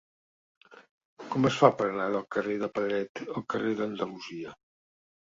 Com 1.33 1.43
es 1.49 1.57
fa 1.63 1.69
per 1.81 1.87
anar 1.89 2.07
del 2.15 2.25
carrer 2.37 2.55
de 2.63 2.71
Pedret 2.79 3.21
al 3.35 3.45
carrer 3.55 3.75
d'Andalusia? 3.83 4.57